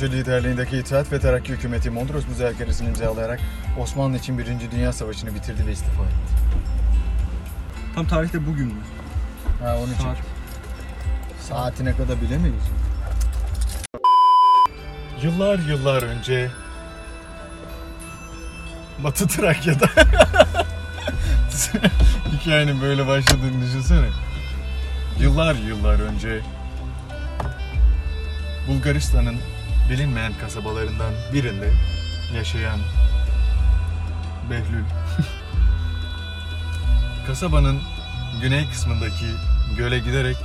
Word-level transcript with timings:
Paşa 0.00 0.12
liderliğindeki 0.12 0.76
İttihat 0.76 1.12
ve 1.12 1.20
Terakki 1.20 1.52
hükümeti 1.52 1.90
Mondros 1.90 2.28
müzakeresini 2.28 2.88
imzalayarak 2.88 3.40
Osmanlı 3.78 4.16
için 4.16 4.38
Birinci 4.38 4.70
Dünya 4.70 4.92
Savaşı'nı 4.92 5.34
bitirdi 5.34 5.66
ve 5.66 5.72
istifa 5.72 6.02
etti. 6.02 6.32
Tam 7.94 8.06
tarihte 8.06 8.46
bugün 8.46 8.66
mü? 8.66 8.82
Ha 9.62 9.78
onu 9.78 9.86
Saat. 9.86 10.16
çek. 10.16 10.24
Saatine 11.40 11.96
kadar 11.96 12.20
bilemeyiz. 12.20 12.62
Yıllar 15.22 15.58
yıllar 15.58 16.02
önce 16.02 16.50
Batı 19.04 19.28
Trakya'da 19.28 19.86
hikayenin 22.32 22.80
böyle 22.80 23.06
başladığını 23.06 23.62
düşünsene. 23.62 24.08
Yıllar 25.18 25.54
yıllar 25.54 26.00
önce 26.00 26.40
Bulgaristan'ın 28.68 29.36
bilinmeyen 29.90 30.32
kasabalarından 30.40 31.14
birinde 31.32 31.70
yaşayan 32.36 32.80
Behlül 34.50 34.84
kasabanın 37.26 37.80
güney 38.40 38.70
kısmındaki 38.70 39.26
göle 39.76 39.98
giderek 39.98 40.36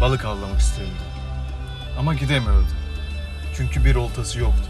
balık 0.00 0.24
avlamak 0.24 0.60
istiyordu. 0.60 0.92
Ama 1.98 2.14
gidemiyordu. 2.14 2.66
Çünkü 3.56 3.84
bir 3.84 3.94
oltası 3.94 4.38
yoktu. 4.38 4.68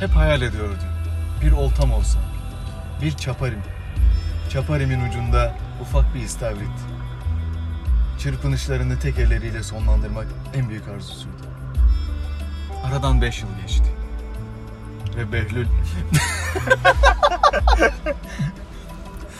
Hep 0.00 0.10
hayal 0.10 0.42
ediyordu. 0.42 0.82
Bir 1.42 1.52
oltam 1.52 1.92
olsa, 1.92 2.18
bir 3.02 3.12
çaparim. 3.12 3.62
Çaparimin 4.50 5.08
ucunda 5.08 5.54
ufak 5.82 6.14
bir 6.14 6.20
istavrit. 6.20 6.78
Çırpınışlarını 8.18 8.98
tek 8.98 9.18
elleriyle 9.18 9.62
sonlandırmak 9.62 10.26
en 10.54 10.68
büyük 10.68 10.88
arzusuydu. 10.88 11.55
Aradan 12.86 13.22
beş 13.22 13.42
yıl 13.42 13.48
geçti. 13.62 13.84
Ve 15.16 15.32
Behlül 15.32 15.66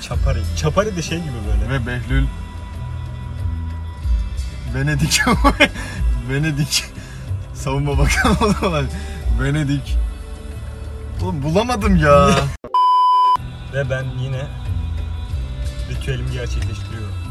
Çapari. 0.00 0.42
Çapari 0.56 0.96
de 0.96 1.02
şey 1.02 1.18
gibi 1.18 1.32
böyle. 1.48 1.70
Ve 1.72 1.86
Behlül 1.86 2.26
Venedik 4.74 5.20
Venedik 6.30 6.84
Savunma 7.54 7.98
Bakanı 7.98 8.36
olan 8.68 8.86
Venedik 9.40 9.96
Oğlum 11.22 11.42
bulamadım 11.42 11.96
ya. 11.96 12.30
Ve 13.74 13.90
ben 13.90 14.04
yine 14.18 14.46
ritüelimi 15.90 16.32
gerçekleştiriyorum. 16.32 17.25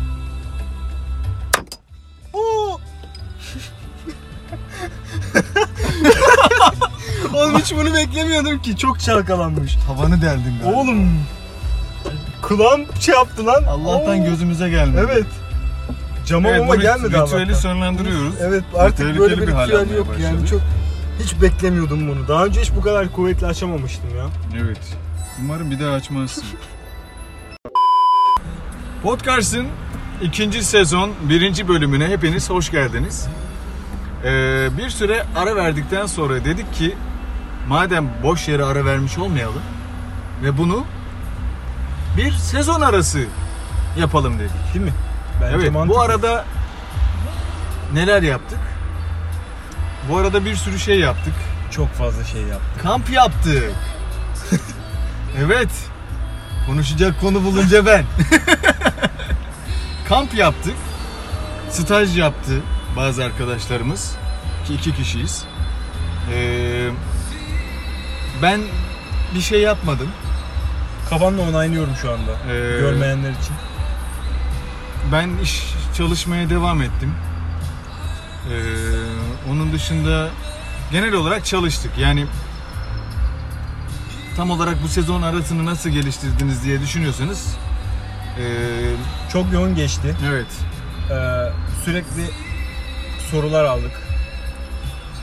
Oğlum 7.36 7.59
hiç 7.59 7.73
bunu 7.75 7.94
beklemiyordum 7.94 8.61
ki. 8.61 8.78
Çok 8.78 9.00
çalkalanmış. 9.00 9.75
Tavanı 9.88 10.22
deldin 10.22 10.53
galiba. 10.64 10.80
Oğlum. 10.80 11.09
Kulağım 12.42 12.81
şey 13.00 13.16
yaptı 13.16 13.45
lan. 13.45 13.64
Allah'tan 13.64 14.19
Oo. 14.22 14.25
gözümüze 14.25 14.69
gelmedi. 14.69 15.08
Evet. 15.11 15.25
Cama 16.25 16.50
Evet, 16.50 16.59
mama 16.59 16.75
gelmedi 16.75 17.05
ritüeli 17.08 17.22
Allah'tan. 17.22 17.53
sonlandırıyoruz. 17.53 18.33
Evet 18.42 18.64
artık 18.77 18.97
Tehlikeli 18.97 19.19
böyle 19.19 19.38
bir 19.38 19.42
bir 19.42 19.47
ritüel 19.47 19.95
yok 19.97 20.08
yani 20.22 20.33
başladı. 20.33 20.47
çok 20.50 20.61
hiç 21.23 21.42
beklemiyordum 21.42 22.08
bunu. 22.09 22.27
Daha 22.27 22.45
önce 22.45 22.61
hiç 22.61 22.72
bu 22.75 22.81
kadar 22.81 23.11
kuvvetli 23.11 23.47
açamamıştım 23.47 24.09
ya. 24.17 24.25
Evet. 24.66 24.80
Umarım 25.42 25.71
bir 25.71 25.80
daha 25.80 25.92
açmazsın. 25.92 26.43
Podcast'ın 29.04 29.67
ikinci 30.21 30.64
sezon 30.64 31.11
birinci 31.30 31.67
bölümüne 31.67 32.08
hepiniz 32.08 32.49
hoş 32.49 32.71
geldiniz. 32.71 33.27
Ee, 34.26 34.67
bir 34.77 34.89
süre 34.89 35.23
ara 35.36 35.55
verdikten 35.55 36.05
sonra 36.05 36.45
dedik 36.45 36.73
ki 36.73 36.95
madem 37.67 38.09
boş 38.23 38.48
yere 38.48 38.64
ara 38.64 38.86
vermiş 38.86 39.17
olmayalım 39.17 39.61
ve 40.43 40.58
bunu 40.58 40.86
bir 42.17 42.31
sezon 42.31 42.81
arası 42.81 43.26
yapalım 43.99 44.39
dedik. 44.39 44.73
Değil 44.73 44.86
mi? 44.86 44.93
Bence 45.42 45.55
evet 45.55 45.71
mantıklı. 45.71 45.95
bu 45.95 46.02
arada 46.02 46.45
neler 47.93 48.23
yaptık? 48.23 48.59
Bu 50.09 50.17
arada 50.17 50.45
bir 50.45 50.55
sürü 50.55 50.80
şey 50.80 50.99
yaptık. 50.99 51.33
çok 51.71 51.93
fazla 51.93 52.23
şey 52.23 52.42
yaptım. 52.42 52.81
Kamp 52.83 53.09
yaptık. 53.09 53.71
evet. 55.45 55.70
Konuşacak 56.67 57.21
konu 57.21 57.43
bulunca 57.43 57.86
ben. 57.86 58.05
Kamp 60.09 60.33
yaptık. 60.33 60.76
Staj 61.70 62.17
yaptı 62.17 62.61
bazı 62.97 63.23
arkadaşlarımız. 63.23 64.15
Ki 64.67 64.73
iki 64.73 64.95
kişiyiz. 64.95 65.45
Ee, 66.33 66.64
ben 68.41 68.61
bir 69.35 69.41
şey 69.41 69.61
yapmadım. 69.61 70.07
Kafanla 71.09 71.41
onaylıyorum 71.41 71.93
şu 72.01 72.11
anda. 72.11 72.31
Ee, 72.53 72.79
Görmeyenler 72.79 73.29
için. 73.29 73.55
Ben 75.11 75.29
iş 75.43 75.63
çalışmaya 75.97 76.49
devam 76.49 76.81
ettim. 76.81 77.13
Ee, 78.51 79.51
onun 79.51 79.73
dışında 79.73 80.29
genel 80.91 81.13
olarak 81.13 81.45
çalıştık. 81.45 81.91
Yani 81.97 82.25
tam 84.37 84.52
olarak 84.52 84.83
bu 84.83 84.87
sezon 84.87 85.21
arasını 85.21 85.65
nasıl 85.65 85.89
geliştirdiniz 85.89 86.63
diye 86.63 86.81
düşünüyorsanız 86.81 87.55
ee, 88.39 88.43
Çok 89.33 89.53
yoğun 89.53 89.75
geçti. 89.75 90.15
evet 90.29 90.47
Ee, 91.11 91.15
sürekli 91.85 92.25
sorular 93.31 93.63
aldık. 93.63 93.91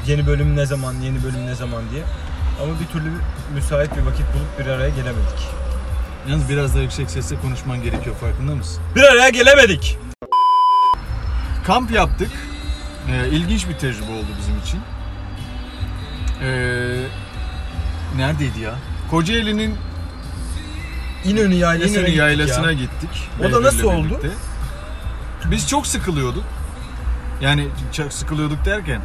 Yeni 0.06 0.26
bölüm 0.26 0.56
ne 0.56 0.66
zaman, 0.66 0.94
yeni 1.02 1.24
bölüm 1.24 1.46
ne 1.46 1.54
zaman 1.54 1.82
diye. 1.90 2.02
Ama 2.62 2.72
bir 2.80 2.86
türlü 2.86 3.10
müsait 3.54 3.96
bir 3.96 4.02
vakit 4.02 4.26
bulup 4.34 4.58
bir 4.58 4.66
araya 4.66 4.88
gelemedik. 4.88 5.48
yalnız 6.28 6.48
biraz 6.48 6.74
daha 6.74 6.82
yüksek 6.82 7.10
sesle 7.10 7.36
konuşman 7.36 7.82
gerekiyor 7.82 8.16
farkında 8.16 8.54
mısın? 8.54 8.82
Bir 8.96 9.02
araya 9.02 9.28
gelemedik. 9.28 9.98
Kamp 11.66 11.90
yaptık. 11.90 12.30
Ee, 13.10 13.28
ilginç 13.28 13.68
bir 13.68 13.74
tecrübe 13.74 14.10
oldu 14.12 14.26
bizim 14.40 14.58
için. 14.58 14.80
Ee, 16.42 17.04
neredeydi 18.16 18.60
ya? 18.60 18.74
Kocaeli'nin 19.10 19.74
İnönü 21.24 21.54
yaylasına 21.54 21.92
İnönü 21.92 22.06
gittik 22.06 22.18
yaylasına 22.18 22.66
ya. 22.66 22.72
gittik. 22.72 23.10
O 23.40 23.52
da 23.52 23.62
nasıl 23.62 23.84
oldu? 23.84 24.08
birlikte. 24.08 24.28
Biz 25.50 25.68
çok 25.68 25.86
sıkılıyorduk. 25.86 26.44
Yani 27.40 27.68
çok 27.92 28.12
sıkılıyorduk 28.12 28.64
derken 28.64 29.00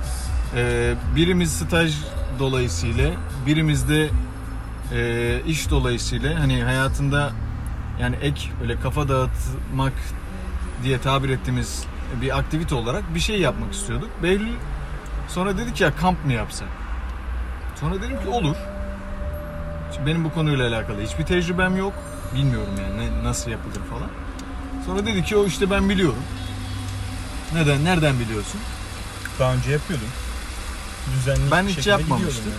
e, 0.55 0.93
birimiz 1.15 1.51
staj 1.53 1.95
dolayısıyla 2.39 3.11
birimiz 3.45 3.89
de 3.89 4.09
e, 4.93 5.41
iş 5.47 5.69
dolayısıyla 5.69 6.39
hani 6.39 6.63
hayatında 6.63 7.31
yani 8.01 8.15
ek 8.15 8.49
böyle 8.61 8.79
kafa 8.79 9.09
dağıtmak 9.09 9.93
diye 10.83 11.01
tabir 11.01 11.29
ettiğimiz 11.29 11.83
bir 12.21 12.37
aktivite 12.37 12.75
olarak 12.75 13.15
bir 13.15 13.19
şey 13.19 13.39
yapmak 13.39 13.73
istiyorduk. 13.73 14.09
Behlül 14.23 14.53
sonra 15.27 15.57
dedik 15.57 15.81
ya 15.81 15.95
kamp 15.95 16.25
mı 16.25 16.33
yapsak? 16.33 16.67
Sonra 17.79 17.95
dedim 17.95 18.21
ki 18.23 18.29
olur. 18.29 18.55
Şimdi 19.95 20.07
benim 20.07 20.23
bu 20.23 20.33
konuyla 20.33 20.67
alakalı 20.67 21.01
hiçbir 21.01 21.25
tecrübem 21.25 21.77
yok. 21.77 21.93
Bilmiyorum 22.35 22.73
yani 22.83 23.23
nasıl 23.23 23.51
yapılır 23.51 23.81
falan. 23.89 24.09
Sonra 24.85 25.05
dedi 25.05 25.23
ki 25.23 25.37
o 25.37 25.45
işte 25.45 25.69
ben 25.71 25.89
biliyorum. 25.89 26.23
Neden? 27.53 27.85
Nereden 27.85 28.19
biliyorsun? 28.19 28.61
Daha 29.39 29.53
önce 29.53 29.71
yapıyordum. 29.71 30.07
Düzenli 31.15 31.51
Ben 31.51 31.63
bir 31.65 31.69
hiç 31.69 31.75
şekilde 31.75 31.89
yapmamıştım. 31.91 32.29
gidiyordum 32.29 32.51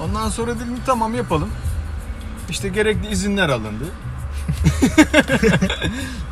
yani. 0.00 0.08
Ondan 0.08 0.28
sonra 0.28 0.54
dedim 0.54 0.76
tamam 0.86 1.14
yapalım. 1.14 1.50
İşte 2.50 2.68
gerekli 2.68 3.08
izinler 3.08 3.48
alındı. 3.48 3.84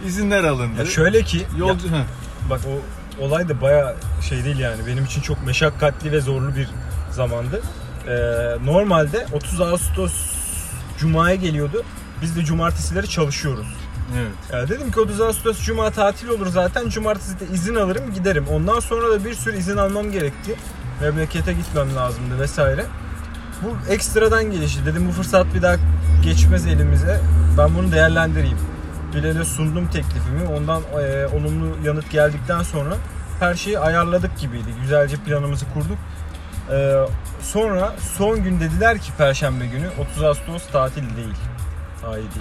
izinler 0.06 0.44
alındı. 0.44 0.78
Ya 0.78 0.86
şöyle 0.86 1.22
ki 1.22 1.46
Yolcu... 1.58 1.88
Heh. 1.88 2.04
Bak 2.50 2.60
o 2.66 2.80
olay 3.24 3.48
da 3.48 3.60
baya 3.60 3.94
şey 4.28 4.44
değil 4.44 4.58
yani 4.58 4.86
benim 4.86 5.04
için 5.04 5.20
çok 5.20 5.46
meşakkatli 5.46 6.12
ve 6.12 6.20
zorlu 6.20 6.56
bir 6.56 6.68
zamandı. 7.10 7.62
Ee, 8.08 8.12
normalde 8.66 9.26
30 9.32 9.60
Ağustos 9.60 10.12
Cuma'ya 10.98 11.34
geliyordu. 11.34 11.82
Biz 12.22 12.36
de 12.36 12.44
cumartesileri 12.44 13.08
çalışıyoruz. 13.08 13.66
Evet. 14.14 14.52
Ya 14.52 14.68
dedim 14.68 14.90
ki 14.90 15.00
30 15.00 15.20
Ağustos 15.20 15.64
Cuma 15.64 15.90
tatil 15.90 16.28
olur 16.28 16.46
zaten. 16.46 16.88
Cumartesi 16.88 17.40
de 17.40 17.44
izin 17.54 17.74
alırım 17.74 18.14
giderim. 18.14 18.44
Ondan 18.48 18.80
sonra 18.80 19.10
da 19.10 19.24
bir 19.24 19.34
sürü 19.34 19.56
izin 19.56 19.76
almam 19.76 20.12
gerekti. 20.12 20.56
Memlekete 21.00 21.52
gitmem 21.52 21.96
lazımdı 21.96 22.40
vesaire. 22.40 22.86
Bu 23.62 23.92
ekstradan 23.92 24.44
gelişti. 24.44 24.86
Dedim 24.86 25.08
bu 25.08 25.12
fırsat 25.12 25.46
bir 25.54 25.62
daha 25.62 25.76
geçmez 26.24 26.66
elimize. 26.66 27.20
Ben 27.58 27.74
bunu 27.74 27.92
değerlendireyim. 27.92 28.58
Bilal'e 29.14 29.44
sundum 29.44 29.86
teklifimi. 29.86 30.48
Ondan 30.56 30.82
e, 30.82 31.26
olumlu 31.26 31.76
yanıt 31.84 32.10
geldikten 32.10 32.62
sonra 32.62 32.96
her 33.40 33.54
şeyi 33.54 33.78
ayarladık 33.78 34.38
gibiydi. 34.38 34.68
Güzelce 34.82 35.16
planımızı 35.16 35.64
kurduk. 35.74 35.98
E, 36.72 37.06
sonra 37.42 37.94
son 38.16 38.42
gün 38.42 38.60
dediler 38.60 38.98
ki 38.98 39.12
Perşembe 39.18 39.66
günü 39.66 39.88
30 39.98 40.22
Ağustos 40.22 40.66
tatil 40.72 41.16
değil. 41.16 41.36
Haydi. 42.02 42.40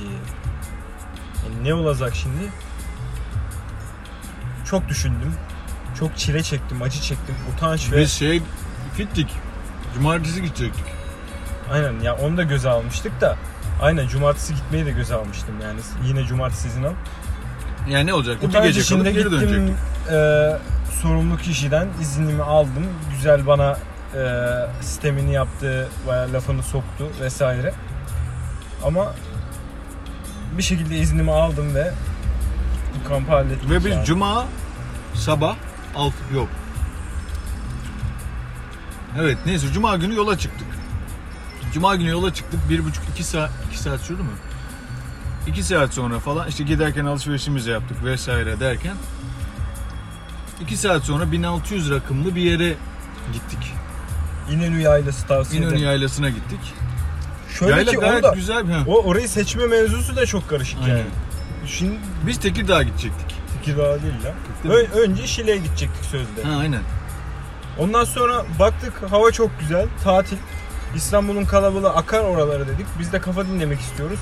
Ne 1.65 1.73
olacak 1.73 2.15
şimdi? 2.15 2.51
Çok 4.69 4.89
düşündüm. 4.89 5.33
çok 5.99 6.17
çile 6.17 6.43
çektim, 6.43 6.81
acı 6.81 7.01
çektim, 7.01 7.35
utanç 7.55 7.91
ve 7.91 7.97
Biz 8.01 8.11
şey 8.11 8.41
gittik. 8.97 9.27
Cumartesi 9.93 10.41
gidecektik. 10.41 10.83
aynen 11.71 11.99
ya 11.99 12.15
onu 12.15 12.37
da 12.37 12.43
göze 12.43 12.69
almıştık 12.69 13.21
da 13.21 13.37
aynen 13.81 14.07
cumartesi 14.07 14.55
gitmeyi 14.55 14.85
de 14.85 14.91
göze 14.91 15.15
almıştım 15.15 15.55
yani 15.63 15.79
yine 16.07 16.23
cumartesi 16.25 16.67
izin 16.67 16.83
al. 16.83 16.93
Yani 17.89 18.07
ne 18.07 18.13
olacak? 18.13 18.43
Utanç 18.43 18.63
gece 18.63 18.81
içinde 18.81 19.11
geri 19.11 19.23
gittim 19.23 19.39
dönecektik. 19.41 19.75
e, 20.11 20.57
sorumlu 21.01 21.37
kişiden 21.37 21.87
iznimi 22.01 22.43
aldım. 22.43 22.85
Güzel 23.11 23.47
bana 23.47 23.77
e, 24.15 24.21
sistemini 24.81 25.33
yaptı, 25.33 25.87
bayağı 26.07 26.33
lafını 26.33 26.63
soktu 26.63 27.07
vesaire. 27.21 27.73
Ama 28.83 29.13
bir 30.57 30.63
şekilde 30.63 30.97
iznimi 30.97 31.31
aldım 31.31 31.75
ve 31.75 31.93
bu 32.95 33.09
kampı 33.09 33.31
hallettik. 33.31 33.69
Ve 33.69 33.85
biz 33.85 33.91
yani. 33.91 34.05
cuma 34.05 34.45
sabah 35.13 35.55
alt 35.95 36.13
yok. 36.33 36.49
Evet 39.19 39.37
neyse 39.45 39.67
cuma 39.73 39.95
günü 39.95 40.15
yola 40.15 40.37
çıktık. 40.37 40.67
Cuma 41.73 41.95
günü 41.95 42.09
yola 42.09 42.33
çıktık. 42.33 42.69
Bir 42.69 42.85
buçuk 42.85 43.03
iki 43.13 43.23
saat 43.23 43.51
iki 43.69 43.79
saat 43.79 43.99
sürdü 43.99 44.21
mü? 44.21 44.29
İki 45.47 45.63
saat 45.63 45.93
sonra 45.93 46.19
falan 46.19 46.47
işte 46.47 46.63
giderken 46.63 47.05
alışverişimizi 47.05 47.69
yaptık 47.69 48.03
vesaire 48.03 48.59
derken 48.59 48.95
iki 50.61 50.77
saat 50.77 51.03
sonra 51.03 51.31
1600 51.31 51.91
rakımlı 51.91 52.35
bir 52.35 52.41
yere 52.41 52.75
gittik. 53.33 53.73
İnönü 54.51 54.81
Yaylası 54.81 55.27
tavsiye 55.27 55.61
İnönü 55.61 55.71
ederim. 55.71 55.85
Yaylası'na 55.85 56.29
gittik. 56.29 56.59
Şöyle 57.59 57.71
Yayla 57.71 57.91
ki 57.91 57.97
gayet 57.97 58.23
onu 58.23 58.31
da, 58.31 58.35
güzel. 58.35 58.65
Ha. 58.71 58.83
o 58.87 59.03
orayı 59.03 59.29
seçme 59.29 59.65
mevzusu 59.67 60.15
da 60.15 60.25
çok 60.25 60.49
karışık 60.49 60.79
Aynen. 60.83 60.97
yani. 60.97 61.05
Şimdi 61.67 61.95
Biz 62.27 62.39
Tekirdağ'a 62.39 62.83
gidecektik. 62.83 63.35
Tekirdağ 63.57 63.97
değil 64.01 64.13
mi? 64.13 64.73
Ö- 64.73 65.01
önce 65.01 65.27
Şile'ye 65.27 65.57
gidecektik 65.57 66.05
sözde. 66.05 66.43
Ha 66.43 66.57
aynen. 66.59 66.81
Ondan 67.77 68.03
sonra 68.03 68.45
baktık 68.59 68.93
hava 69.11 69.31
çok 69.31 69.59
güzel. 69.59 69.85
Tatil. 70.03 70.37
İstanbul'un 70.95 71.45
kalabalığı 71.45 71.89
akar 71.89 72.19
oralara 72.23 72.67
dedik. 72.67 72.85
Biz 72.99 73.13
de 73.13 73.21
kafa 73.21 73.45
dinlemek 73.45 73.79
istiyoruz. 73.79 74.19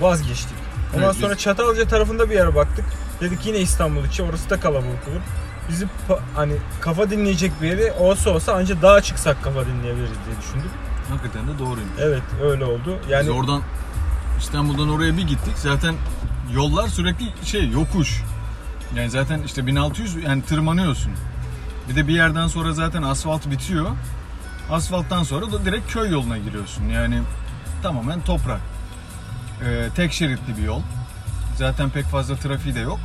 Vazgeçtik. 0.00 0.56
Ondan 0.96 1.04
Evet, 1.06 1.16
sonra 1.16 1.32
biz- 1.32 1.38
Çatalca 1.42 1.88
tarafında 1.88 2.30
bir 2.30 2.34
yere 2.34 2.54
baktık. 2.54 2.84
Dedik 3.20 3.46
yine 3.46 3.58
İstanbul 3.58 4.04
içi. 4.04 4.22
Orası 4.22 4.50
da 4.50 4.60
kalabalık 4.60 5.08
olur. 5.08 5.20
Bizi 5.68 5.86
hani 6.34 6.52
kafa 6.80 7.10
dinleyecek 7.10 7.52
bir 7.62 7.68
yeri 7.68 7.92
olsa 7.92 8.30
olsa 8.30 8.52
ancak 8.56 8.82
dağa 8.82 9.00
çıksak 9.02 9.42
kafa 9.44 9.66
dinleyebiliriz 9.66 10.10
diye 10.26 10.36
düşündük. 10.42 10.70
Hakikaten 11.10 11.48
de 11.48 11.58
doğruymuş. 11.58 11.98
Evet 12.00 12.22
öyle 12.42 12.64
oldu. 12.64 12.98
Yani 13.10 13.22
Biz 13.22 13.28
oradan 13.28 13.62
İstanbul'dan 14.38 14.88
oraya 14.88 15.16
bir 15.16 15.22
gittik. 15.22 15.54
Zaten 15.56 15.94
yollar 16.54 16.88
sürekli 16.88 17.46
şey 17.46 17.70
yokuş. 17.70 18.22
Yani 18.96 19.10
zaten 19.10 19.42
işte 19.42 19.66
1600 19.66 20.14
yani 20.14 20.42
tırmanıyorsun. 20.42 21.12
Bir 21.88 21.96
de 21.96 22.08
bir 22.08 22.14
yerden 22.14 22.46
sonra 22.46 22.72
zaten 22.72 23.02
asfalt 23.02 23.50
bitiyor. 23.50 23.86
Asfalttan 24.70 25.22
sonra 25.22 25.52
da 25.52 25.64
direkt 25.64 25.92
köy 25.92 26.10
yoluna 26.10 26.38
giriyorsun. 26.38 26.84
Yani 26.84 27.22
tamamen 27.82 28.20
toprak. 28.20 28.60
Ee, 29.64 29.88
tek 29.96 30.12
şeritli 30.12 30.56
bir 30.56 30.62
yol. 30.62 30.80
Zaten 31.56 31.90
pek 31.90 32.04
fazla 32.04 32.36
trafiği 32.36 32.74
de 32.74 32.80
yok. 32.80 33.00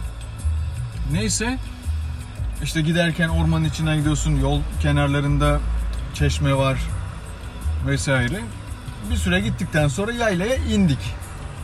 Neyse 1.12 1.58
işte 2.64 2.82
giderken 2.82 3.30
ormanın 3.30 3.66
içinden 3.66 3.98
gidiyorsun. 3.98 4.36
Yol 4.36 4.62
kenarlarında 4.82 5.60
çeşme 6.14 6.56
var 6.56 6.78
vesaire. 7.88 8.40
Bir 9.12 9.16
süre 9.16 9.40
gittikten 9.40 9.88
sonra 9.88 10.12
yaylaya 10.12 10.56
indik. 10.56 11.00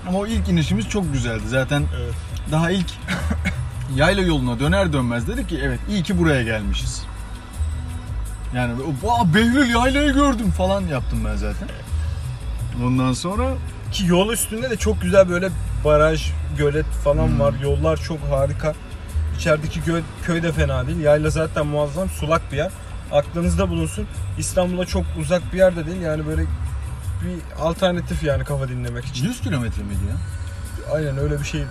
Ama 0.07 0.17
o 0.19 0.27
ilk 0.27 0.49
inişimiz 0.49 0.89
çok 0.89 1.13
güzeldi. 1.13 1.43
Zaten 1.47 1.83
Evet. 2.03 2.13
daha 2.51 2.71
ilk 2.71 2.87
yayla 3.95 4.23
yoluna 4.23 4.59
döner 4.59 4.93
dönmez 4.93 5.27
dedik 5.27 5.49
ki 5.49 5.59
evet 5.63 5.79
iyi 5.89 6.03
ki 6.03 6.19
buraya 6.19 6.43
gelmişiz. 6.43 7.03
Yani 8.55 8.73
Vaa, 9.03 9.33
Behlül 9.33 9.69
yaylayı 9.69 10.13
gördüm 10.13 10.51
falan 10.51 10.81
yaptım 10.81 11.19
ben 11.25 11.35
zaten. 11.35 11.67
Ondan 12.85 13.13
sonra 13.13 13.49
Ki 13.91 14.05
yol 14.07 14.31
üstünde 14.33 14.69
de 14.69 14.75
çok 14.77 15.01
güzel 15.01 15.29
böyle 15.29 15.49
baraj, 15.85 16.31
gölet 16.57 16.85
falan 16.85 17.27
Hmm. 17.27 17.39
var. 17.39 17.53
Yollar 17.63 17.97
çok 17.97 18.19
harika. 18.29 18.73
İçerideki 19.37 19.79
gö- 19.79 20.01
köy 20.25 20.43
de 20.43 20.51
fena 20.51 20.87
değil. 20.87 20.99
Yayla 20.99 21.29
zaten 21.29 21.67
muazzam 21.67 22.09
sulak 22.09 22.51
bir 22.51 22.57
yer. 22.57 22.71
Aklınızda 23.13 23.69
bulunsun. 23.69 24.07
İstanbul'a 24.37 24.85
çok 24.85 25.05
uzak 25.19 25.53
bir 25.53 25.57
yerde 25.57 25.85
değil. 25.85 26.01
Yani 26.01 26.27
böyle 26.27 26.41
bir 26.41 27.61
alternatif 27.61 28.23
yani 28.23 28.43
kafa 28.43 28.69
dinlemek 28.69 29.05
için. 29.05 29.25
100 29.25 29.41
kilometre 29.41 29.83
miydi 29.83 29.99
ya? 30.09 30.15
Aynen 30.93 31.17
öyle 31.17 31.39
bir 31.39 31.45
şey. 31.45 31.63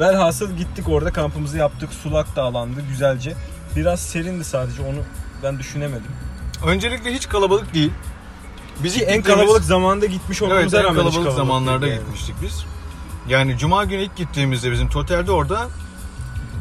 Velhasıl 0.00 0.52
gittik 0.56 0.88
orada 0.88 1.12
kampımızı 1.12 1.58
yaptık. 1.58 1.90
Sulak 2.02 2.36
da 2.36 2.42
alandı 2.42 2.80
güzelce. 2.88 3.34
Biraz 3.76 4.00
serindi 4.00 4.44
sadece 4.44 4.82
onu 4.82 4.98
ben 5.42 5.58
düşünemedim. 5.58 6.10
Öncelikle 6.66 7.14
hiç 7.14 7.28
kalabalık 7.28 7.74
değil. 7.74 7.92
Biz 8.84 8.94
Ki 8.94 9.00
ilk 9.00 9.08
en 9.08 9.22
kalabalık 9.22 9.64
zamanda 9.64 10.06
gitmiş 10.06 10.42
Evet, 10.42 10.52
olmamıza 10.52 10.78
en 10.78 10.84
rağmen 10.84 10.94
hiç 10.94 10.98
kalabalık 11.14 11.14
kalabalık 11.24 11.36
zamanlarda 11.36 11.86
yani. 11.86 11.98
gitmiştik 12.00 12.34
biz. 12.42 12.64
Yani 13.28 13.58
cuma 13.58 13.84
günü 13.84 14.02
ilk 14.02 14.16
gittiğimizde 14.16 14.72
bizim 14.72 14.88
totalde 14.88 15.32
orada 15.32 15.68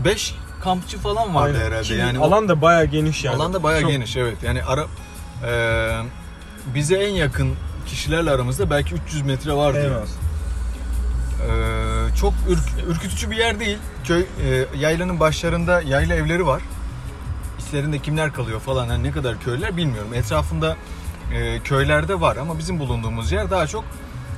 5 0.06 0.36
kampçı 0.62 0.98
falan 1.00 1.36
vardı 1.36 1.54
Aynen. 1.58 1.66
herhalde. 1.68 1.84
Ki 1.88 1.94
yani 1.94 2.18
alan 2.20 2.50
da 2.50 2.62
bayağı 2.62 2.86
geniş 2.86 3.24
yani. 3.24 3.36
Alan 3.36 3.54
da 3.54 3.64
bayağı 3.64 3.82
Çok- 3.82 3.92
geniş 3.92 4.18
evet. 4.18 4.38
Yani 4.44 4.64
ara 4.64 4.86
eee, 5.44 6.02
bize 6.76 6.96
en 6.96 7.12
yakın 7.12 7.54
kişilerle 7.88 8.32
aramızda 8.32 8.70
belki 8.70 8.96
300 8.96 9.22
metre 9.22 9.54
vardı. 9.54 9.84
Yani. 9.84 9.96
az. 10.04 10.10
Eee, 11.48 12.16
çok 12.20 12.34
ürk- 12.50 12.86
ürkütücü 12.92 13.32
bir 13.32 13.36
yer 13.38 13.60
değil. 13.60 13.78
Köy 14.04 14.26
eee, 14.46 14.66
yaylanın 14.78 15.20
başlarında 15.20 15.82
yayla 15.82 16.16
evleri 16.16 16.46
var. 16.46 16.62
İçlerinde 17.60 18.00
kimler 18.00 18.34
kalıyor 18.34 18.60
falan 18.60 18.88
hani 18.88 19.04
ne 19.04 19.12
kadar 19.12 19.40
köylüler 19.40 19.78
bilmiyorum. 19.78 20.14
Etrafında 20.14 20.78
eee, 21.32 21.60
köylerde 21.64 22.22
var 22.22 22.38
ama 22.38 22.58
bizim 22.58 22.80
bulunduğumuz 22.80 23.32
yer 23.32 23.52
daha 23.52 23.68
çok 23.68 23.84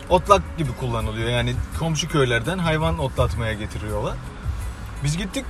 otlak 0.10 0.57
gibi 0.57 0.72
kullanılıyor. 0.80 1.30
Yani 1.30 1.56
komşu 1.80 2.10
köylerden 2.10 2.57
hayvan 2.57 3.00
otlatmaya 3.00 3.54
getiriyorlar. 3.54 4.16
Biz 5.04 5.18
gittik 5.18 5.45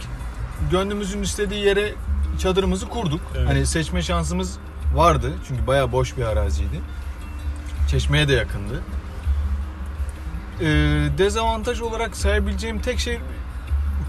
gönlümüzün 0.71 1.21
istediği 1.21 1.65
yere 1.65 1.93
çadırımızı 2.39 2.89
kurduk. 2.89 3.21
Evet. 3.37 3.49
Hani 3.49 3.65
seçme 3.65 4.01
şansımız 4.01 4.57
vardı 4.95 5.33
çünkü 5.47 5.67
bayağı 5.67 5.91
boş 5.91 6.17
bir 6.17 6.23
araziydi. 6.23 6.81
Çeşmeye 7.91 8.27
de 8.27 8.33
yakındı. 8.33 8.81
Ee, 10.61 10.65
dezavantaj 11.17 11.81
olarak 11.81 12.17
sayabileceğim 12.17 12.81
tek 12.81 12.99
şey 12.99 13.19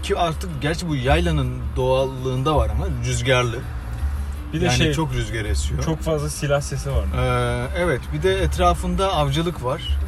ki 0.03 0.17
artık 0.17 0.61
gerçi 0.61 0.89
bu 0.89 0.95
yaylanın 0.95 1.61
doğallığında 1.75 2.55
var 2.55 2.69
ama 2.69 2.85
rüzgarlı. 3.05 3.59
Bir 4.53 4.61
de 4.61 4.65
yani 4.65 4.77
şey 4.77 4.93
çok 4.93 5.13
rüzgar 5.13 5.45
esiyor. 5.45 5.83
çok 5.83 6.01
fazla 6.01 6.29
silah 6.29 6.61
sesi 6.61 6.91
var. 6.91 7.05
Ee, 7.17 7.67
evet 7.77 8.01
bir 8.13 8.23
de 8.23 8.43
etrafında 8.43 9.13
avcılık 9.13 9.63
var. 9.63 9.99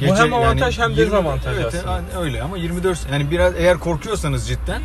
Bu 0.00 0.16
hem 0.16 0.32
avantaj 0.34 0.78
hem 0.78 0.96
dezavantaj 0.96 1.56
evet, 1.56 1.66
aslında. 1.74 1.92
yani 1.92 2.06
öyle 2.18 2.42
ama 2.42 2.56
24 2.56 3.06
yani 3.12 3.30
biraz 3.30 3.54
eğer 3.56 3.78
korkuyorsanız 3.78 4.48
cidden 4.48 4.82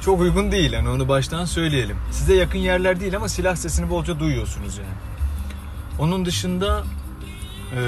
çok 0.00 0.20
uygun 0.20 0.52
değil 0.52 0.72
yani 0.72 0.88
onu 0.88 1.08
baştan 1.08 1.44
söyleyelim. 1.44 1.96
Size 2.10 2.34
yakın 2.34 2.58
yerler 2.58 3.00
değil 3.00 3.16
ama 3.16 3.28
silah 3.28 3.56
sesini 3.56 3.90
bolca 3.90 4.20
duyuyorsunuz 4.20 4.78
yani. 4.78 4.88
Onun 5.98 6.24
dışında 6.26 6.82
eee, 7.76 7.80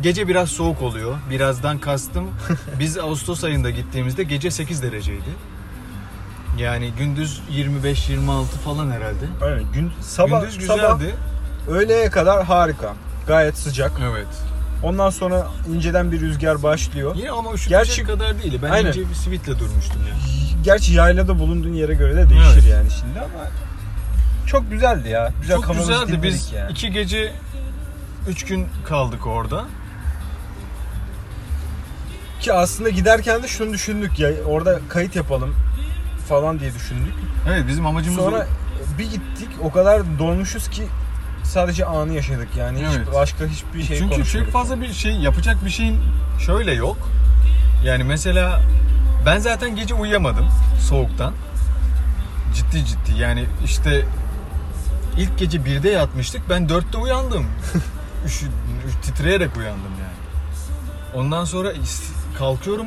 gece 0.00 0.28
biraz 0.28 0.48
soğuk 0.48 0.82
oluyor. 0.82 1.14
Birazdan 1.30 1.78
kastım 1.78 2.30
biz 2.78 2.98
Ağustos 2.98 3.44
ayında 3.44 3.70
gittiğimizde 3.70 4.22
gece 4.22 4.50
8 4.50 4.82
dereceydi. 4.82 5.30
Yani 6.58 6.92
gündüz 6.98 7.40
25-26 7.52 8.44
falan 8.44 8.90
herhalde. 8.90 9.26
Aynen. 9.42 9.72
Gün, 9.72 9.92
sabah, 10.00 10.40
gündüz 10.40 10.66
sabah 10.66 10.98
güzeldi. 10.98 11.14
öğleye 11.68 12.10
kadar 12.10 12.44
harika. 12.44 12.94
Gayet 13.30 13.58
sıcak. 13.58 13.92
Evet. 14.12 14.26
Ondan 14.82 15.10
sonra 15.10 15.46
inceden 15.74 16.12
bir 16.12 16.20
rüzgar 16.20 16.62
başlıyor. 16.62 17.14
Yine 17.16 17.30
ama 17.30 17.52
üşütecek 17.52 17.84
Gerçi- 17.86 18.04
kadar 18.04 18.42
değil. 18.42 18.58
Ben 18.62 18.70
Aynen. 18.70 18.88
ince 18.88 19.08
bir 19.10 19.14
sivitle 19.14 19.58
durmuştum 19.58 20.02
yani. 20.08 20.20
Gerçi 20.64 20.92
yaylada 20.94 21.38
bulunduğun 21.38 21.72
yere 21.72 21.94
göre 21.94 22.16
de 22.16 22.30
değişir 22.30 22.52
Evet. 22.54 22.64
yani 22.72 22.90
şimdi 23.00 23.20
ama 23.20 23.44
çok 24.46 24.70
güzeldi 24.70 25.08
ya. 25.08 25.32
Güzel 25.40 25.56
Çok 25.56 25.74
güzeldi. 25.76 26.20
Biz 26.22 26.52
yani. 26.52 26.72
iki 26.72 26.90
gece, 26.92 27.32
üç 28.28 28.44
gün 28.44 28.66
kaldık 28.88 29.26
orada. 29.26 29.64
Ki 32.40 32.52
aslında 32.52 32.88
giderken 32.90 33.42
de 33.42 33.48
şunu 33.48 33.72
düşündük 33.72 34.18
ya 34.18 34.30
orada 34.48 34.80
kayıt 34.88 35.16
yapalım 35.16 35.54
falan 36.28 36.60
diye 36.60 36.74
düşündük. 36.74 37.14
Evet 37.48 37.64
bizim 37.68 37.86
amacımız 37.86 38.18
Sonra 38.24 38.46
o. 38.94 38.98
bir 38.98 39.04
gittik 39.04 39.48
o 39.62 39.72
kadar 39.72 40.18
dolmuşuz 40.18 40.68
ki 40.68 40.82
sadece 41.44 41.84
anı 41.84 42.12
yaşadık 42.12 42.48
yani. 42.56 42.78
Hiç 42.78 42.96
Evet. 42.96 43.14
başka 43.14 43.46
hiçbir 43.46 43.82
şey 43.82 43.98
Çünkü 43.98 44.24
çok 44.24 44.46
fazla 44.50 44.80
bir 44.80 44.92
şey 44.92 45.12
yapacak 45.12 45.64
bir 45.64 45.70
şeyin 45.70 45.98
şöyle 46.46 46.72
yok. 46.72 46.96
Yani 47.84 48.04
mesela 48.04 48.60
ben 49.26 49.38
zaten 49.38 49.76
gece 49.76 49.94
uyuyamadım 49.94 50.46
soğuktan. 50.88 51.32
Ciddi 52.54 52.84
ciddi 52.84 53.20
yani 53.20 53.46
işte 53.64 54.04
ilk 55.18 55.38
gece 55.38 55.58
1'de 55.58 55.90
yatmıştık 55.90 56.42
ben 56.50 56.62
4'te 56.62 56.98
uyandım. 56.98 57.46
Üşü, 58.26 58.46
titreyerek 59.02 59.56
uyandım 59.56 59.92
yani. 60.00 60.20
Ondan 61.14 61.44
sonra 61.44 61.72
kalkıyorum 62.38 62.86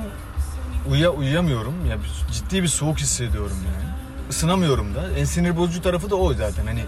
uya 0.89 1.09
uyuyamıyorum. 1.09 1.85
Ya 1.89 1.97
ciddi 2.31 2.63
bir 2.63 2.67
soğuk 2.67 2.97
hissediyorum 2.99 3.57
yani. 3.65 3.93
Isınamıyorum 4.29 4.95
da. 4.95 5.09
En 5.17 5.25
sinir 5.25 5.57
bozucu 5.57 5.81
tarafı 5.81 6.09
da 6.09 6.15
o 6.15 6.33
zaten. 6.33 6.65
Hani 6.65 6.85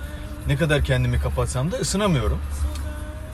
ne 0.48 0.56
kadar 0.56 0.84
kendimi 0.84 1.20
kapatsam 1.20 1.72
da 1.72 1.78
ısınamıyorum. 1.78 2.40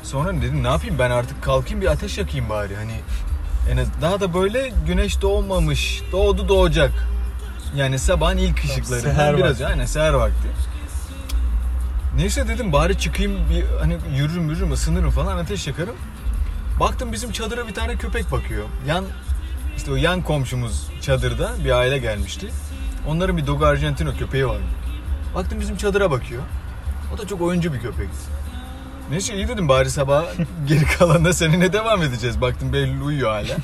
Sonra 0.04 0.34
dedim 0.34 0.64
ne 0.64 0.68
yapayım 0.68 1.00
ben 1.00 1.12
artık 1.12 1.44
kalkayım 1.44 1.82
bir 1.82 1.88
ateş 1.88 2.18
yakayım 2.18 2.50
bari. 2.50 2.76
Hani 2.76 2.94
en 3.72 3.78
az, 3.78 3.88
daha 4.02 4.20
da 4.20 4.34
böyle 4.34 4.72
güneş 4.88 5.22
doğmamış. 5.22 6.02
Doğdu 6.12 6.48
doğacak. 6.48 6.92
Yani 7.76 8.00
sabahın 8.00 8.38
ilk 8.38 8.60
seher 8.60 8.72
ışıklarından 8.82 9.38
biraz 9.38 9.50
vakti. 9.50 9.64
yani 9.64 9.88
seher 9.88 10.14
vakti. 10.14 10.48
Neyse 12.16 12.48
dedim 12.48 12.74
bari 12.74 13.00
çıkayım 13.00 13.38
bir 13.50 13.64
hani 13.80 13.98
yürürüm 14.18 14.50
yürürüm 14.50 14.72
ısınırım 14.72 15.12
falan 15.12 15.38
ateş 15.38 15.68
yakarım. 15.68 15.96
Baktım 16.80 17.12
bizim 17.12 17.32
çadıra 17.32 17.68
bir 17.68 17.74
tane 17.74 17.96
köpek 17.96 18.32
bakıyor. 18.32 18.66
Yan 18.88 19.06
işte 19.78 19.92
o 19.92 19.96
yan 19.96 20.22
komşumuz 20.22 20.88
çadırda 21.02 21.52
bir 21.66 21.72
aile 21.72 21.98
gelmişti. 21.98 22.50
Onların 23.08 23.38
bir 23.38 23.48
Dogo 23.48 23.66
Argentino 23.66 24.18
köpeği 24.18 24.48
vardı. 24.48 24.64
Baktım 25.36 25.60
bizim 25.60 25.78
çadıra 25.78 26.12
bakıyor. 26.12 26.42
O 27.16 27.18
da 27.18 27.28
çok 27.28 27.42
oyuncu 27.42 27.74
bir 27.74 27.80
köpekti. 27.80 28.18
Neyse 29.12 29.36
iyi 29.36 29.48
dedim 29.48 29.70
bari 29.70 29.90
sabah 29.90 30.26
geri 30.68 30.86
kalanında 30.86 31.34
seninle 31.34 31.74
devam 31.74 32.04
edeceğiz. 32.04 32.42
Baktım 32.42 32.74
Behlül 32.74 33.02
uyuyor 33.02 33.32
hala. 33.32 33.58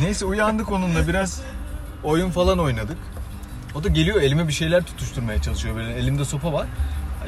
Neyse 0.00 0.24
uyandık 0.24 0.72
onunla 0.72 1.08
biraz 1.08 1.40
oyun 2.04 2.30
falan 2.30 2.58
oynadık. 2.58 2.98
O 3.74 3.84
da 3.84 3.88
geliyor 3.88 4.22
elime 4.22 4.48
bir 4.48 4.52
şeyler 4.52 4.82
tutuşturmaya 4.82 5.42
çalışıyor 5.42 5.76
böyle 5.76 5.92
elimde 5.92 6.24
sopa 6.24 6.52
var. 6.52 6.66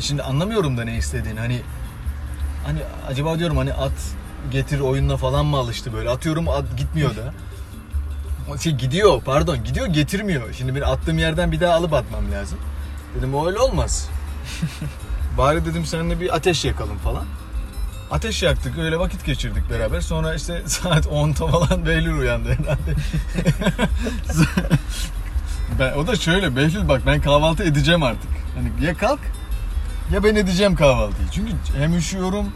Şimdi 0.00 0.22
anlamıyorum 0.22 0.78
da 0.78 0.84
ne 0.84 0.96
istediğini 0.96 1.40
hani 1.40 1.62
hani 2.66 2.78
acaba 3.08 3.38
diyorum 3.38 3.56
hani 3.56 3.72
at 3.72 3.92
getir 4.50 4.80
oyununa 4.80 5.16
falan 5.16 5.46
mı 5.46 5.56
alıştı 5.56 5.92
böyle 5.92 6.10
atıyorum 6.10 6.48
at 6.48 6.64
gitmiyor 6.76 7.10
da. 7.16 7.34
Şey 8.58 8.72
gidiyor 8.72 9.22
pardon 9.24 9.64
gidiyor 9.64 9.86
getirmiyor. 9.86 10.52
Şimdi 10.52 10.74
bir 10.74 10.92
attığım 10.92 11.18
yerden 11.18 11.52
bir 11.52 11.60
daha 11.60 11.74
alıp 11.74 11.92
atmam 11.92 12.32
lazım. 12.32 12.58
Dedim 13.16 13.46
öyle 13.46 13.58
olmaz. 13.58 14.08
Bari 15.38 15.64
dedim 15.64 15.86
seninle 15.86 16.20
bir 16.20 16.36
ateş 16.36 16.64
yakalım 16.64 16.98
falan. 16.98 17.24
Ateş 18.10 18.42
yaktık 18.42 18.78
öyle 18.78 18.98
vakit 18.98 19.24
geçirdik 19.24 19.70
beraber. 19.70 20.00
Sonra 20.00 20.34
işte 20.34 20.62
saat 20.66 21.06
10'da 21.06 21.46
falan 21.46 21.86
Behlül 21.86 22.18
uyandı 22.18 22.48
herhalde. 22.48 22.94
ben, 25.78 25.92
o 25.92 26.06
da 26.06 26.16
şöyle 26.16 26.56
Behlül 26.56 26.88
bak 26.88 27.02
ben 27.06 27.20
kahvaltı 27.20 27.62
edeceğim 27.64 28.02
artık. 28.02 28.30
Hani 28.54 28.86
ya 28.86 28.94
kalk 28.94 29.20
ya 30.12 30.24
ben 30.24 30.34
edeceğim 30.34 30.74
kahvaltıyı. 30.74 31.28
Çünkü 31.32 31.52
hem 31.78 31.96
üşüyorum 31.96 32.46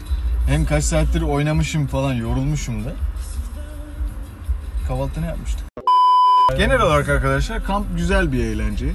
hem 0.47 0.65
kaç 0.65 0.83
saattir 0.83 1.21
oynamışım 1.21 1.87
falan 1.87 2.13
yorulmuşum 2.13 2.85
da. 2.85 2.89
Kahvaltı 4.87 5.21
ne 5.21 5.25
yapmıştık? 5.25 5.67
Genel 6.57 6.81
olarak 6.81 7.09
arkadaşlar 7.09 7.63
kamp 7.63 7.97
güzel 7.97 8.31
bir 8.31 8.43
eğlence. 8.43 8.85
Ee, 8.85 8.91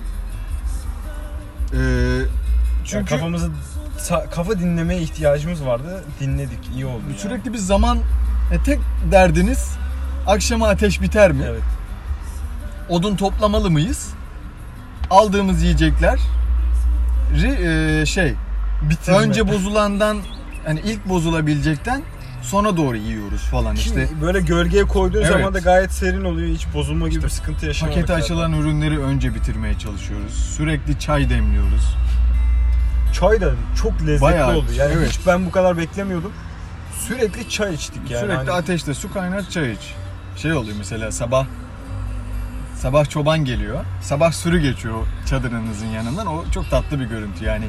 Çünkü 1.73 2.29
çünkü 2.85 3.05
kafamızı 3.05 3.51
kafa 4.09 4.59
dinlemeye 4.59 5.01
ihtiyacımız 5.01 5.67
vardı. 5.67 6.05
Dinledik. 6.21 6.59
iyi 6.75 6.87
oldu. 6.87 7.03
yani. 7.09 7.19
sürekli 7.19 7.53
bir 7.53 7.59
zaman 7.59 7.99
e, 8.53 8.63
tek 8.65 8.79
derdiniz 9.11 9.69
akşama 10.27 10.69
ateş 10.69 11.01
biter 11.03 11.33
mi? 11.33 11.45
Evet. 11.49 11.63
Odun 12.89 13.17
toplamalı 13.17 13.71
mıyız? 13.71 14.09
Aldığımız 15.11 15.63
yiyecekler 15.63 16.19
e, 17.35 18.07
şey 18.07 18.35
Bitirme. 18.91 19.19
önce 19.19 19.49
bozulandan 19.49 20.19
hani 20.67 20.81
ilk 20.81 21.09
bozulabilecekten 21.09 22.03
sona 22.43 22.77
doğru 22.77 22.97
yiyoruz 22.97 23.41
falan 23.43 23.77
işte 23.77 24.03
işte. 24.05 24.21
böyle 24.23 24.41
gölgeye 24.41 24.85
koyduğun 24.85 25.19
Evet. 25.19 25.29
zaman 25.33 25.55
da 25.55 25.59
gayet 25.59 25.93
serin 25.93 26.25
oluyor. 26.25 26.49
Hiç 26.49 26.67
bozulma 26.75 27.09
gibi 27.09 27.25
bir 27.25 27.29
sıkıntı 27.29 27.67
yaşamadık. 27.67 27.97
Pakete 27.97 28.15
açılan 28.15 28.53
ürünleri 28.53 28.99
önce 28.99 29.35
bitirmeye 29.35 29.79
çalışıyoruz. 29.79 30.33
Sürekli 30.57 30.99
çay 30.99 31.31
demliyoruz. 31.31 31.97
Çay 33.13 33.41
da 33.41 33.51
çok 33.83 33.93
lezzetli 34.01 34.23
Bayağı, 34.23 34.57
oldu. 34.57 34.67
Yani 34.77 34.93
evet. 34.97 35.11
hiç 35.11 35.27
ben 35.27 35.47
bu 35.47 35.51
kadar 35.51 35.77
beklemiyordum. 35.77 36.33
Sürekli 36.99 37.49
çay 37.49 37.75
içtik 37.75 38.11
yani. 38.11 38.21
Sürekli 38.21 38.37
Hani 38.37 38.51
ateşte 38.51 38.95
su 38.95 39.13
kaynat 39.13 39.51
çay 39.51 39.73
iç. 39.73 39.95
Şey 40.37 40.53
oluyor 40.53 40.77
mesela 40.79 41.13
sabah 41.13 41.47
sabah 42.77 43.11
çoban 43.11 43.45
geliyor. 43.45 43.85
Sabah 44.03 44.33
sürü 44.33 44.61
geçiyor 44.61 45.07
çadırınızın 45.27 45.87
yanından. 45.87 46.27
O 46.27 46.45
çok 46.55 46.71
tatlı 46.71 47.01
bir 47.01 47.05
görüntü 47.05 47.45
yani. 47.45 47.65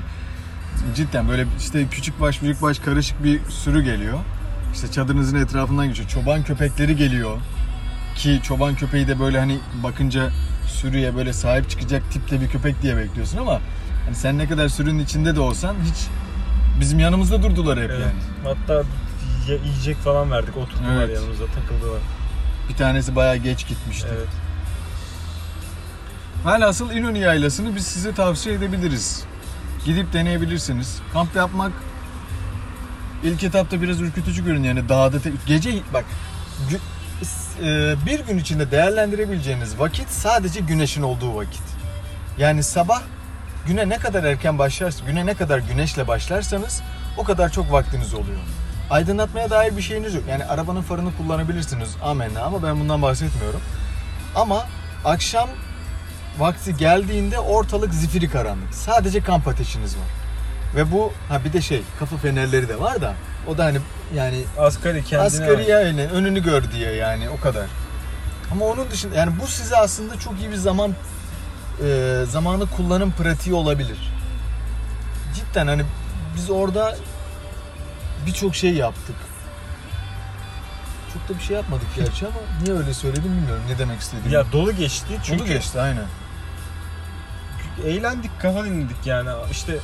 Cidden 0.95 1.29
böyle 1.29 1.45
işte 1.59 1.87
küçük 1.91 2.21
baş 2.21 2.41
büyük 2.41 2.61
baş 2.61 2.79
karışık 2.79 3.23
bir 3.23 3.39
sürü 3.49 3.83
geliyor. 3.83 4.19
İşte 4.73 4.91
çadırınızın 4.91 5.37
etrafından 5.37 5.87
geçiyor. 5.87 6.09
Çoban 6.09 6.43
köpekleri 6.43 6.95
geliyor. 6.95 7.37
Ki 8.15 8.39
çoban 8.43 8.75
köpeği 8.75 9.07
de 9.07 9.19
böyle 9.19 9.39
hani 9.39 9.59
bakınca 9.83 10.29
sürüye 10.67 11.15
böyle 11.15 11.33
sahip 11.33 11.69
çıkacak 11.69 12.11
tipte 12.11 12.41
bir 12.41 12.47
köpek 12.47 12.81
diye 12.81 12.97
bekliyorsun 12.97 13.37
ama 13.37 13.59
hani 14.05 14.15
sen 14.15 14.37
ne 14.37 14.47
kadar 14.47 14.69
sürünün 14.69 14.99
içinde 14.99 15.35
de 15.35 15.39
olsan 15.39 15.75
hiç 15.83 16.07
bizim 16.79 16.99
yanımızda 16.99 17.43
durdular 17.43 17.79
hep 17.83 17.89
Evet. 17.89 18.01
yani. 18.01 18.55
Hatta 18.57 18.83
ye- 19.47 19.59
yiyecek 19.65 19.97
falan 19.97 20.31
verdik. 20.31 20.57
Oturdular 20.57 21.03
Evet. 21.03 21.15
yanımızda 21.15 21.45
takıldılar. 21.45 21.99
Bir 22.69 22.75
tanesi 22.75 23.15
bayağı 23.15 23.37
geç 23.37 23.67
gitmişti. 23.67 24.07
Evet. 24.17 24.27
Velhasıl 26.45 26.91
İnönü 26.91 27.17
Yaylası'nı 27.17 27.75
biz 27.75 27.85
size 27.87 28.13
tavsiye 28.13 28.55
edebiliriz. 28.55 29.23
Gidip 29.85 30.13
deneyebilirsiniz. 30.13 30.99
Kamp 31.13 31.35
yapmak 31.35 31.71
ilk 33.23 33.43
etapta 33.43 33.81
biraz 33.81 34.01
ürkütücü 34.01 34.45
görünüyor. 34.45 34.75
Yani 34.75 34.89
dağda 34.89 35.19
te- 35.19 35.31
gece 35.45 35.71
bak 35.93 36.05
gü- 36.69 36.79
e, 37.63 37.95
bir 38.05 38.19
gün 38.19 38.37
içinde 38.37 38.71
değerlendirebileceğiniz 38.71 39.79
vakit 39.79 40.09
sadece 40.09 40.59
güneşin 40.59 41.01
olduğu 41.01 41.35
vakit. 41.35 41.61
Yani 42.37 42.63
sabah 42.63 43.01
güne 43.67 43.89
ne 43.89 43.97
kadar 43.97 44.23
erken 44.23 44.59
başlarsanız, 44.59 45.05
güne 45.05 45.25
ne 45.25 45.33
kadar 45.33 45.57
güneşle 45.59 46.07
başlarsanız 46.07 46.81
o 47.17 47.23
kadar 47.23 47.49
çok 47.49 47.71
vaktiniz 47.71 48.13
oluyor. 48.13 48.39
Aydınlatmaya 48.89 49.49
dair 49.49 49.77
bir 49.77 49.81
şeyiniz 49.81 50.13
yok. 50.13 50.23
Yani 50.29 50.45
arabanın 50.45 50.81
farını 50.81 51.17
kullanabilirsiniz 51.17 51.89
amenna 52.03 52.41
ama 52.41 52.63
ben 52.63 52.79
bundan 52.79 53.01
bahsetmiyorum. 53.01 53.61
Ama 54.35 54.65
akşam 55.05 55.49
vakti 56.39 56.77
geldiğinde 56.77 57.39
ortalık 57.39 57.93
zifiri 57.93 58.29
karanlık. 58.29 58.73
Sadece 58.73 59.23
kamp 59.23 59.47
ateşiniz 59.47 59.95
var. 59.95 60.07
Ve 60.75 60.91
bu 60.91 61.13
ha 61.29 61.45
bir 61.45 61.53
de 61.53 61.61
şey 61.61 61.81
kafa 61.99 62.17
fenerleri 62.17 62.69
de 62.69 62.79
var 62.79 63.01
da 63.01 63.13
o 63.47 63.57
da 63.57 63.65
hani 63.65 63.77
yani 64.15 64.43
Asgari 64.59 65.03
kendine 65.03 65.27
asgari 65.27 65.69
yani 65.69 66.07
önünü 66.07 66.43
gör 66.43 66.71
diye 66.71 66.91
yani 66.91 67.29
o 67.29 67.39
kadar. 67.41 67.65
Ama 68.51 68.65
onun 68.65 68.91
dışında 68.91 69.15
yani 69.15 69.31
bu 69.41 69.47
size 69.47 69.77
aslında 69.77 70.19
çok 70.19 70.39
iyi 70.39 70.51
bir 70.51 70.55
zaman 70.55 70.91
e, 71.85 72.23
zamanı 72.25 72.65
kullanım 72.69 73.11
pratiği 73.11 73.55
olabilir. 73.55 73.97
Cidden 75.35 75.67
hani 75.67 75.83
biz 76.35 76.49
orada 76.49 76.95
birçok 78.25 78.55
şey 78.55 78.73
yaptık. 78.73 79.15
Çok 81.13 81.29
da 81.29 81.39
bir 81.39 81.43
şey 81.43 81.55
yapmadık 81.55 81.87
gerçi 81.95 82.27
ama 82.27 82.35
niye 82.63 82.77
öyle 82.77 82.93
söyledim 82.93 83.23
bilmiyorum 83.23 83.63
ne 83.69 83.77
demek 83.77 83.99
istediğimi. 84.01 84.33
Ya 84.33 84.51
dolu 84.51 84.71
geçti 84.75 85.07
çünkü 85.09 85.23
Çünkü 85.39 85.53
geçti 85.53 85.81
aynen. 85.81 86.05
eğlendik, 87.85 88.41
kafa 88.41 88.65
dinledik 88.65 89.05
yani. 89.05 89.29
İşte 89.51 89.77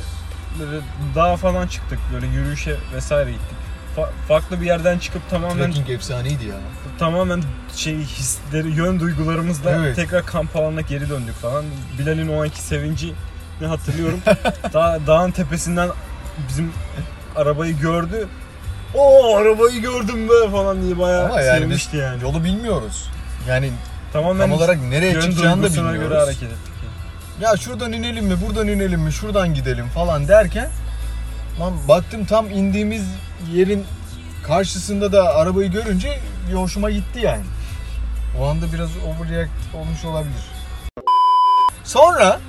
böyle 0.60 0.82
dağa 1.16 1.36
falan 1.36 1.68
çıktık, 1.68 2.00
böyle 2.14 2.28
yürüyüşe 2.28 2.78
vesaire 2.94 3.32
gittik. 3.32 3.58
Fa- 3.98 4.10
farklı 4.28 4.62
bir 4.62 4.66
yerden 4.66 5.00
çıkıp 5.00 5.30
tamamen 5.30 5.58
Trekking 5.72 5.90
efsaneydi 5.90 6.46
ya. 6.46 6.56
Tamamen 7.00 7.44
şey 7.76 7.98
hisleri, 7.98 8.70
yön 8.72 9.00
duygularımızla 9.00 9.72
Evet. 9.72 9.96
tekrar 9.96 10.26
kamp 10.26 10.56
alanına 10.56 10.82
geri 10.82 11.10
döndük 11.10 11.34
falan. 11.36 11.66
Bilal'in 12.00 12.28
o 12.28 12.42
anki 12.44 12.62
sevinci 12.62 13.14
ne 13.62 13.68
hatırlıyorum. 13.68 14.20
Dağ, 14.74 15.00
dağın 15.08 15.32
tepesinden 15.32 15.90
bizim 16.50 16.72
arabayı 17.36 17.78
gördü. 17.80 18.28
O 18.96 19.36
arabayı 19.38 19.82
gördüm 19.82 20.30
be 20.30 20.52
falan 20.52 20.82
diye 20.82 21.00
bayağı 21.00 21.26
Ama 21.26 21.42
yani 21.42 21.60
sevmişti 21.60 21.90
biz 21.94 22.00
yani. 22.02 22.24
yolu 22.24 22.44
bilmiyoruz. 22.44 23.10
Yani 23.48 23.72
Tamamen 24.14 24.40
tam 24.42 24.52
olarak 24.52 24.82
nereye 24.82 25.22
çıkacağını 25.22 25.64
da 25.64 25.68
bilmiyoruz. 25.74 26.00
göre 26.00 26.18
hareket 26.20 26.44
ettik. 26.44 26.74
yani. 27.40 27.44
Ya 27.52 27.58
şuradan 27.58 27.94
inelim 27.94 28.26
mi, 28.26 28.36
buradan 28.48 28.68
inelim 28.68 29.02
mi, 29.02 29.14
şuradan 29.14 29.54
gidelim 29.54 29.88
falan 29.88 30.28
derken 30.28 30.70
lan 31.60 31.74
baktım 31.88 32.26
tam 32.26 32.50
indiğimiz 32.52 33.04
yerin 33.54 33.86
karşısında 34.48 35.12
da 35.12 35.36
arabayı 35.36 35.72
görünce 35.72 36.20
bir 36.50 36.54
hoşuma 36.54 36.90
gitti 36.92 37.20
yani. 37.24 37.44
O 38.40 38.48
anda 38.48 38.74
biraz 38.74 38.90
overreact 39.08 39.52
olmuş 39.76 40.06
olabilir. 40.06 40.44
Sonra 41.84 42.40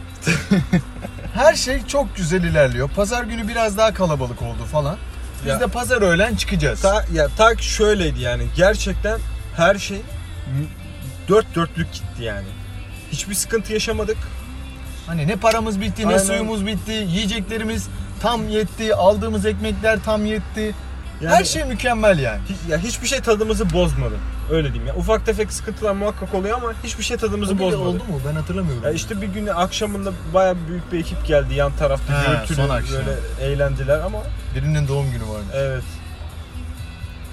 her 1.35 1.55
şey 1.55 1.87
çok 1.87 2.17
güzel 2.17 2.45
ilerliyor. 2.45 2.91
Pazar 2.91 3.25
günü 3.25 3.49
biraz 3.49 3.77
daha 3.77 3.95
kalabalık 3.95 4.43
oldu 4.43 4.65
falan. 4.73 4.97
Biz 5.41 5.49
Ya- 5.53 5.61
de 5.61 5.67
pazar 5.67 6.03
öğlen 6.03 6.35
çıkacağız. 6.37 6.81
Ta, 6.81 7.05
ya 7.13 7.29
tak 7.37 7.63
şöyleydi 7.63 8.21
yani 8.21 8.43
gerçekten 8.57 9.19
her 9.57 9.75
şey 9.79 10.03
dört 11.29 11.55
dörtlük 11.55 11.93
gitti 11.93 12.23
yani. 12.23 12.47
Hiçbir 13.13 13.35
sıkıntı 13.35 13.73
yaşamadık. 13.73 14.17
Hani 15.07 15.29
ne 15.29 15.37
paramız 15.37 15.81
bitti, 15.81 16.03
ne 16.03 16.07
Aynen. 16.07 16.19
suyumuz 16.19 16.67
bitti, 16.67 16.93
yiyeceklerimiz 16.93 17.89
tam 18.23 18.49
yetti, 18.49 18.95
aldığımız 18.95 19.47
ekmekler 19.47 19.99
tam 20.05 20.25
yetti. 20.27 20.75
Yani- 21.21 21.35
Her 21.35 21.45
şey 21.45 21.65
mükemmel 21.65 22.19
yani. 22.19 22.41
Hi- 22.49 22.71
Ya 22.71 22.79
hiçbir 22.79 23.07
şey 23.07 23.21
tadımızı 23.21 23.71
bozmadı. 23.73 24.15
Öyle 24.51 24.69
diyeyim 24.73 24.87
ya. 24.87 24.95
Ufak 24.97 25.27
tefek 25.27 25.53
sıkıntılar 25.53 25.93
muhakkak 25.93 26.35
oluyor 26.35 26.59
ama 26.59 26.73
hiçbir 26.85 27.05
şey 27.05 27.17
tadımızı 27.17 27.55
bile 27.59 27.65
bozmadı. 27.65 27.83
oldu 27.89 28.05
mu? 28.05 28.21
Ben 28.29 28.35
hatırlamıyorum. 28.35 28.85
Ya 28.85 28.91
işte 28.91 29.21
bir 29.23 29.27
gün 29.27 29.47
akşamında 29.47 30.13
bayağı 30.35 30.57
büyük 30.69 30.93
bir 30.93 30.99
ekip 31.01 31.27
geldi 31.27 31.55
yan 31.55 31.73
tarafta 31.79 32.23
He, 32.23 32.27
gürültülü 32.33 32.57
son 32.57 32.69
akşam. 32.69 32.97
böyle 32.97 33.53
eğlendiler 33.53 34.01
ama 34.01 34.19
Birinin 34.55 34.89
doğum 34.89 35.11
günü 35.11 35.23
varmış. 35.23 35.55
evet. 35.55 35.83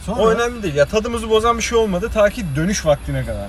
Sonra 0.06 0.22
O 0.22 0.29
önemli 0.29 0.63
değil. 0.63 0.75
Ya 0.75 0.86
tadımızı 0.86 1.29
bozan 1.29 1.58
bir 1.58 1.63
şey 1.63 1.77
olmadı 1.77 2.10
ta 2.13 2.29
ki 2.29 2.46
dönüş 2.56 2.86
vaktine 2.86 3.25
kadar. 3.25 3.48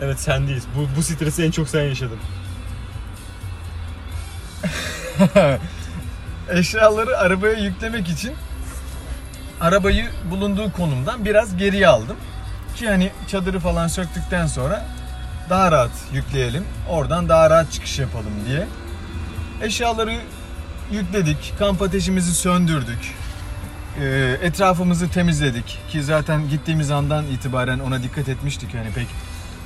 Evet 0.00 0.20
sendeyiz. 0.20 0.64
Bu, 0.76 0.86
bu 0.96 1.02
stresi 1.02 1.44
en 1.44 1.50
çok 1.50 1.68
sen 1.68 1.82
yaşadın. 1.82 2.18
eşyaları 6.50 7.18
arabaya 7.18 7.52
yüklemek 7.58 8.08
için 8.08 8.32
arabayı 9.62 10.10
bulunduğu 10.30 10.72
konumdan 10.72 11.24
biraz 11.24 11.56
geriye 11.56 11.88
aldım. 11.88 12.16
Ki 12.76 12.88
hani 12.88 13.10
çadırı 13.28 13.60
falan 13.60 13.88
söktükten 13.88 14.46
sonra 14.46 14.86
daha 15.50 15.72
rahat 15.72 15.90
yükleyelim. 16.12 16.64
Oradan 16.88 17.28
daha 17.28 17.50
rahat 17.50 17.72
çıkış 17.72 17.98
yapalım 17.98 18.32
diye. 18.48 18.66
Eşyaları 19.62 20.18
yükledik. 20.92 21.54
Kamp 21.58 21.82
ateşimizi 21.82 22.34
söndürdük. 22.34 23.14
Ee, 24.00 24.36
etrafımızı 24.42 25.08
temizledik. 25.10 25.78
Ki 25.90 26.02
zaten 26.02 26.48
gittiğimiz 26.48 26.90
andan 26.90 27.26
itibaren 27.26 27.78
ona 27.78 28.02
dikkat 28.02 28.28
etmiştik. 28.28 28.74
Yani 28.74 28.88
pek 28.94 29.06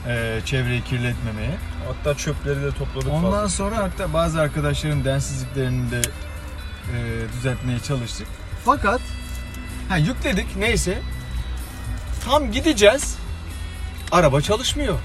e, 0.09 0.41
çevreyi 0.45 0.85
kirletmemeye. 0.85 1.55
Hatta 1.89 2.15
çöpleri 2.19 2.63
de 2.63 2.71
topladık 2.71 3.13
Ondan 3.13 3.31
fazla. 3.31 3.49
sonra 3.49 3.77
hatta 3.77 4.13
bazı 4.13 4.41
arkadaşların 4.41 5.05
densizliklerini 5.05 5.91
de 5.91 6.01
e, 6.01 6.97
düzeltmeye 7.33 7.79
çalıştık. 7.81 8.27
Fakat 8.65 9.01
ha, 9.89 9.97
yükledik 9.97 10.57
neyse 10.57 10.99
tam 12.25 12.53
gideceğiz 12.53 13.17
araba 14.13 14.41
çalışmıyor. 14.41 14.99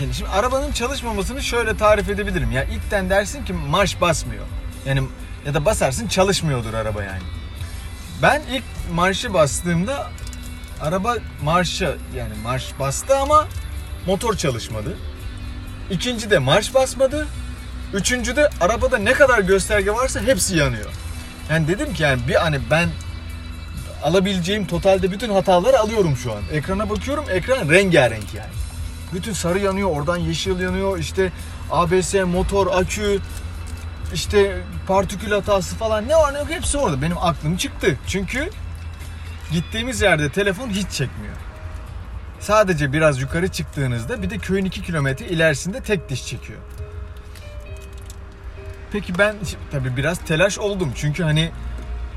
Yani 0.00 0.14
şimdi 0.14 0.30
arabanın 0.30 0.72
çalışmamasını 0.72 1.42
şöyle 1.42 1.76
tarif 1.76 2.08
edebilirim. 2.08 2.50
Ya 2.50 2.64
ilkten 2.64 3.10
dersin 3.10 3.44
ki 3.44 3.52
marş 3.52 4.00
basmıyor. 4.00 4.44
Yani 4.86 5.02
ya 5.46 5.54
da 5.54 5.64
basarsın 5.64 6.08
çalışmıyordur 6.08 6.74
araba 6.74 7.02
yani. 7.02 7.22
Ben 8.22 8.42
ilk 8.50 8.64
marşı 8.94 9.34
bastığımda 9.34 10.10
araba 10.80 11.16
marşa 11.42 11.94
yani 12.16 12.32
marş 12.42 12.72
bastı 12.80 13.18
ama 13.18 13.46
motor 14.06 14.36
çalışmadı. 14.36 14.96
İkinci 15.90 16.30
de 16.30 16.38
marş 16.38 16.74
basmadı. 16.74 17.26
Üçüncü 17.94 18.36
de 18.36 18.50
arabada 18.60 18.98
ne 18.98 19.12
kadar 19.12 19.38
gösterge 19.38 19.90
varsa 19.90 20.20
hepsi 20.20 20.56
yanıyor. 20.56 20.90
Yani 21.50 21.68
dedim 21.68 21.94
ki 21.94 22.02
yani 22.02 22.28
bir 22.28 22.34
hani 22.34 22.60
ben 22.70 22.88
alabileceğim 24.02 24.66
totalde 24.66 25.10
bütün 25.10 25.30
hataları 25.30 25.80
alıyorum 25.80 26.16
şu 26.16 26.32
an. 26.32 26.42
Ekrana 26.52 26.90
bakıyorum 26.90 27.24
ekran 27.30 27.68
rengarenk 27.68 28.34
yani. 28.34 28.52
Bütün 29.14 29.32
sarı 29.32 29.58
yanıyor, 29.58 29.90
oradan 29.90 30.16
yeşil 30.16 30.60
yanıyor. 30.60 30.98
İşte 30.98 31.32
ABS, 31.70 32.14
motor, 32.14 32.66
akü, 32.66 33.18
işte 34.14 34.60
partikül 34.86 35.32
hatası 35.32 35.76
falan 35.76 36.08
ne 36.08 36.16
var 36.16 36.34
ne 36.34 36.38
yok 36.38 36.50
hepsi 36.50 36.78
orada. 36.78 37.02
Benim 37.02 37.18
aklım 37.18 37.56
çıktı. 37.56 37.98
Çünkü 38.06 38.50
gittiğimiz 39.52 40.02
yerde 40.02 40.30
telefon 40.30 40.68
hiç 40.68 40.90
çekmiyor. 40.90 41.34
Sadece 42.40 42.92
biraz 42.92 43.20
yukarı 43.20 43.48
çıktığınızda 43.48 44.22
bir 44.22 44.30
de 44.30 44.38
köyün 44.38 44.64
2 44.64 44.82
kilometre 44.82 45.26
ilerisinde 45.26 45.80
tek 45.80 46.08
diş 46.08 46.26
çekiyor. 46.26 46.58
Peki 48.92 49.18
ben 49.18 49.36
tabii 49.70 49.96
biraz 49.96 50.18
telaş 50.18 50.58
oldum. 50.58 50.92
Çünkü 50.96 51.22
hani 51.22 51.50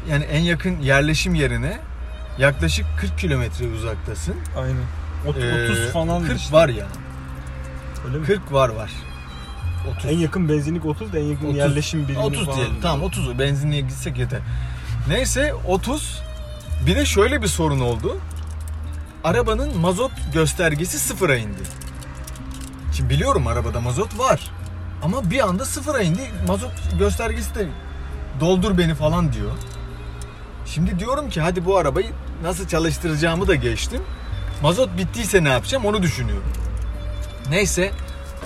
yani 0.09 0.23
en 0.23 0.39
yakın 0.41 0.79
yerleşim 0.79 1.35
yerine 1.35 1.79
yaklaşık 2.37 2.85
40 2.97 3.17
kilometre 3.17 3.67
uzaktasın. 3.67 4.35
Aynen. 4.57 4.83
Ot- 5.27 5.37
Ee, 5.43 5.65
30 5.71 5.91
falan 5.93 6.25
40 6.27 6.39
işte. 6.39 6.53
var 6.53 6.69
ya. 6.69 6.87
Öyle 8.07 8.17
mi? 8.17 8.25
40 8.25 8.51
var 8.53 8.69
var. 8.69 8.91
30. 9.97 10.05
En 10.11 10.17
yakın 10.17 10.49
benzinlik 10.49 10.85
30 10.85 11.13
da 11.13 11.19
en 11.19 11.23
yakın 11.23 11.45
30. 11.45 11.57
yerleşim 11.57 12.07
birimi 12.07 12.19
30 12.23 12.45
falan. 12.45 12.57
diyelim. 12.57 12.75
Tamam 12.81 13.03
30 13.03 13.39
benzinliğe 13.39 13.81
gitsek 13.81 14.17
yeter. 14.17 14.39
Neyse 15.07 15.53
30. 15.67 16.21
Bir 16.85 16.95
de 16.95 17.05
şöyle 17.05 17.41
bir 17.41 17.47
sorun 17.47 17.79
oldu. 17.79 18.17
Arabanın 19.23 19.77
mazot 19.77 20.11
göstergesi 20.33 20.99
sıfıra 20.99 21.35
indi. 21.37 21.59
Şimdi 22.93 23.09
biliyorum 23.09 23.47
arabada 23.47 23.81
mazot 23.81 24.19
var. 24.19 24.51
Ama 25.03 25.31
bir 25.31 25.39
anda 25.47 25.65
sıfıra 25.65 26.01
indi. 26.01 26.21
Mazot 26.47 26.71
göstergesi 26.99 27.55
de 27.55 27.67
doldur 28.39 28.77
beni 28.77 28.95
falan 28.95 29.33
diyor. 29.33 29.51
Şimdi 30.73 30.99
diyorum 30.99 31.29
ki 31.29 31.41
hadi 31.41 31.65
bu 31.65 31.77
arabayı 31.77 32.07
nasıl 32.43 32.67
çalıştıracağımı 32.67 33.47
da 33.47 33.55
geçtim. 33.55 34.01
Mazot 34.61 34.97
bittiyse 34.97 35.43
ne 35.43 35.49
yapacağım 35.49 35.85
onu 35.85 36.03
düşünüyorum. 36.03 36.51
Neyse 37.49 37.91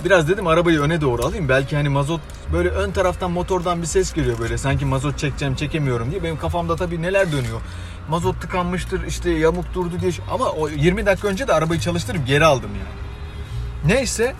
biraz 0.04 0.28
dedim 0.28 0.46
arabayı 0.46 0.80
öne 0.80 1.00
doğru 1.00 1.22
alayım. 1.22 1.48
Belki 1.48 1.76
hani 1.76 1.88
mazot 1.88 2.20
böyle 2.52 2.68
ön 2.68 2.90
taraftan 2.92 3.30
motordan 3.30 3.82
bir 3.82 3.86
ses 3.86 4.12
geliyor 4.12 4.38
böyle. 4.38 4.58
Sanki 4.58 4.84
mazot 4.84 5.18
çekeceğim 5.18 5.54
çekemiyorum 5.54 6.10
diye. 6.10 6.22
Benim 6.22 6.38
kafamda 6.38 6.76
tabii 6.76 7.02
neler 7.02 7.32
dönüyor. 7.32 7.60
Mazot 8.08 8.40
tıkanmıştır 8.40 9.06
işte 9.06 9.30
yamuk 9.30 9.74
durdu 9.74 10.00
diye. 10.00 10.12
Ama 10.30 10.44
o 10.44 10.68
20 10.68 11.06
dakika 11.06 11.28
önce 11.28 11.48
de 11.48 11.52
arabayı 11.52 11.80
çalıştırıp 11.80 12.26
geri 12.26 12.44
aldım 12.44 12.70
yani. 12.70 13.94
Neyse 13.94 14.34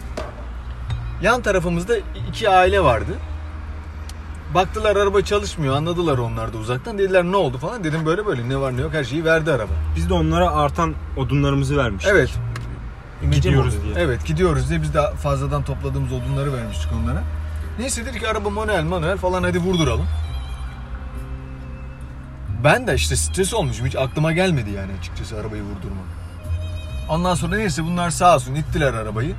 yan 1.22 1.42
tarafımızda 1.42 1.96
iki 2.28 2.48
aile 2.48 2.80
vardı. 2.80 3.12
Baktılar 4.54 4.96
araba 4.96 5.22
çalışmıyor 5.22 5.76
anladılar 5.76 6.18
onlar 6.18 6.52
da 6.52 6.56
uzaktan. 6.58 6.98
Dediler 6.98 7.24
ne 7.24 7.36
oldu 7.36 7.58
falan. 7.58 7.84
Dedim 7.84 8.06
böyle 8.06 8.26
böyle 8.26 8.48
ne 8.48 8.56
var 8.56 8.76
ne 8.76 8.80
yok 8.80 8.92
her 8.92 9.04
şeyi 9.04 9.24
verdi 9.24 9.52
araba. 9.52 9.72
Biz 9.96 10.08
de 10.08 10.14
onlara 10.14 10.50
artan 10.50 10.94
odunlarımızı 11.16 11.76
vermiştik. 11.76 12.12
Evet. 12.14 12.30
Gidiyoruz 13.32 13.74
diye. 13.82 13.94
Evet 13.96 14.26
gidiyoruz 14.26 14.70
diye 14.70 14.82
biz 14.82 14.94
de 14.94 15.10
fazladan 15.22 15.64
topladığımız 15.64 16.12
odunları 16.12 16.52
vermiştik 16.52 16.88
onlara. 17.02 17.22
Neyse 17.78 18.06
dedik 18.06 18.24
araba 18.24 18.50
manuel 18.50 18.84
manuel 18.84 19.16
falan 19.18 19.42
hadi 19.42 19.58
vurduralım. 19.58 20.06
Ben 22.64 22.86
de 22.86 22.94
işte 22.94 23.16
stres 23.16 23.54
olmuşum. 23.54 23.86
Hiç 23.86 23.96
aklıma 23.96 24.32
gelmedi 24.32 24.70
yani 24.70 24.92
açıkçası 25.00 25.36
arabayı 25.36 25.62
vurdurmak. 25.62 26.04
Ondan 27.08 27.34
sonra 27.34 27.56
neyse 27.56 27.84
bunlar 27.84 28.10
sağ 28.10 28.34
olsun 28.34 28.54
ittiler 28.54 28.94
arabayı. 28.94 29.34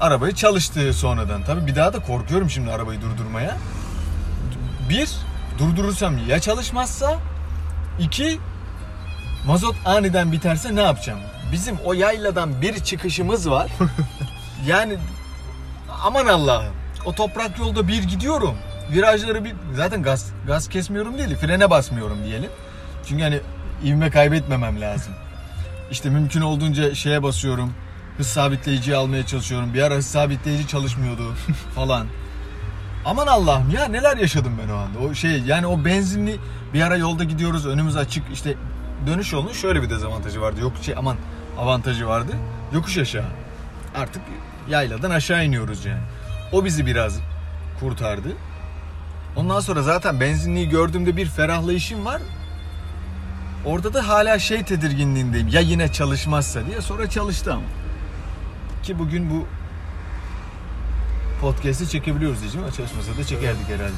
Arabayı 0.00 0.34
çalıştı 0.34 0.92
sonradan. 0.94 1.42
Tabii 1.44 1.66
bir 1.66 1.76
daha 1.76 1.92
da 1.92 1.98
korkuyorum 1.98 2.50
şimdi 2.50 2.70
arabayı 2.70 3.00
durdurmaya. 3.00 3.56
Bir, 4.92 5.10
durdurursam 5.58 6.28
ya 6.28 6.40
çalışmazsa. 6.40 7.18
iki 7.98 8.38
mazot 9.46 9.76
aniden 9.84 10.32
biterse 10.32 10.74
ne 10.74 10.80
yapacağım? 10.80 11.20
Bizim 11.52 11.76
o 11.84 11.92
yayladan 11.92 12.62
bir 12.62 12.84
çıkışımız 12.84 13.50
var. 13.50 13.70
yani 14.66 14.96
aman 16.04 16.26
Allah'ım. 16.26 16.74
O 17.04 17.14
toprak 17.14 17.58
yolda 17.58 17.88
bir 17.88 18.02
gidiyorum. 18.02 18.54
Virajları 18.90 19.44
bir 19.44 19.54
zaten 19.74 20.02
gaz 20.02 20.32
gaz 20.46 20.68
kesmiyorum 20.68 21.18
değil, 21.18 21.36
frene 21.36 21.70
basmıyorum 21.70 22.24
diyelim. 22.24 22.50
Çünkü 23.08 23.22
hani 23.22 23.40
ivme 23.84 24.10
kaybetmemem 24.10 24.80
lazım. 24.80 25.14
İşte 25.90 26.10
mümkün 26.10 26.40
olduğunca 26.40 26.94
şeye 26.94 27.22
basıyorum. 27.22 27.74
Hız 28.18 28.26
sabitleyiciyi 28.26 28.96
almaya 28.96 29.26
çalışıyorum. 29.26 29.74
Bir 29.74 29.82
ara 29.82 29.94
hız 29.94 30.06
sabitleyici 30.06 30.68
çalışmıyordu 30.68 31.34
falan. 31.74 32.06
Aman 33.04 33.26
Allah'ım 33.26 33.70
ya 33.70 33.84
neler 33.84 34.16
yaşadım 34.16 34.52
ben 34.62 34.72
o 34.72 34.76
anda. 34.76 34.98
O 34.98 35.14
şey 35.14 35.40
yani 35.40 35.66
o 35.66 35.84
benzinli 35.84 36.40
bir 36.74 36.82
ara 36.82 36.96
yolda 36.96 37.24
gidiyoruz 37.24 37.66
önümüz 37.66 37.96
açık 37.96 38.24
işte 38.32 38.54
dönüş 39.06 39.32
yolunun 39.32 39.52
şöyle 39.52 39.82
bir 39.82 39.90
dezavantajı 39.90 40.40
vardı. 40.40 40.60
Yok 40.60 40.72
şey 40.82 40.94
aman 40.98 41.16
avantajı 41.58 42.06
vardı. 42.06 42.32
Yokuş 42.72 42.98
aşağı. 42.98 43.24
Artık 43.94 44.22
yayladan 44.68 45.10
aşağı 45.10 45.44
iniyoruz 45.44 45.84
yani. 45.84 46.02
O 46.52 46.64
bizi 46.64 46.86
biraz 46.86 47.18
kurtardı. 47.80 48.28
Ondan 49.36 49.60
sonra 49.60 49.82
zaten 49.82 50.20
benzinliği 50.20 50.68
gördüğümde 50.68 51.16
bir 51.16 51.26
ferahlayışım 51.26 52.04
var. 52.04 52.22
Orada 53.66 53.94
da 53.94 54.08
hala 54.08 54.38
şey 54.38 54.62
tedirginliğindeyim. 54.62 55.48
Ya 55.48 55.60
yine 55.60 55.92
çalışmazsa 55.92 56.66
diye. 56.66 56.80
Sonra 56.80 57.10
çalıştı 57.10 57.52
ama. 57.52 57.62
Ki 58.82 58.98
bugün 58.98 59.30
bu 59.30 59.46
podcast'i 61.42 61.88
çekebiliyoruz 61.88 62.40
diyeceğim 62.40 62.66
ama 62.66 62.74
çalışmasa 62.76 63.16
da 63.16 63.24
çekerdik 63.24 63.68
herhalde. 63.68 63.92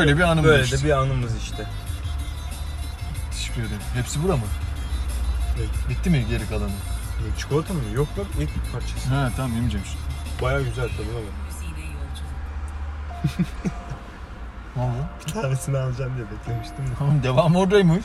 Öyle 0.00 0.16
bir 0.16 0.22
anım 0.22 0.44
Böyle 0.44 0.64
işte. 0.64 0.78
de 0.80 0.84
bir 0.84 0.90
anımız 0.90 1.36
işte. 1.36 1.66
Teşekkür 3.30 3.60
ederim. 3.62 3.82
Hepsi 3.94 4.22
bura 4.22 4.36
mı? 4.36 4.42
Evet. 5.58 5.68
Bitti 5.88 6.10
mi 6.10 6.26
geri 6.30 6.48
kalanı? 6.48 6.70
E, 6.70 7.38
Çikolata 7.38 7.74
mı? 7.74 7.80
Yok 7.94 8.08
lan 8.18 8.26
ilk 8.40 8.72
parçası. 8.72 9.08
Ha 9.08 9.30
tamam 9.36 9.52
yemeyeceğim 9.52 9.86
şimdi. 9.86 10.42
Baya 10.42 10.60
güzel 10.60 10.88
tadına 10.88 11.06
bak. 11.16 11.32
Ne 14.76 14.82
oldu? 14.82 14.92
Bir 15.26 15.32
tanesini 15.32 15.78
alacağım 15.78 16.12
diye 16.16 16.26
beklemiştim 16.30 16.86
de. 16.86 16.90
Tamam 16.98 17.22
devam 17.22 17.56
oradaymış. 17.56 18.04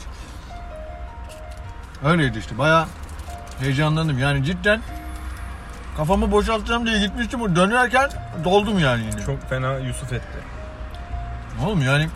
Öyleydi 2.04 2.38
işte 2.38 2.58
baya 2.58 2.88
heyecanlandım 3.60 4.18
yani 4.18 4.44
cidden 4.44 4.82
kafamı 5.98 6.32
boşaltacağım 6.32 6.86
diye 6.86 6.98
gitmiştim 7.00 7.56
dönerken 7.56 8.10
doldum 8.44 8.78
yani 8.78 9.02
yine. 9.12 9.26
Çok 9.26 9.50
fena 9.50 9.78
Yusuf 9.78 10.12
etti. 10.12 10.38
Oğlum 11.64 11.82
yani 11.82 12.08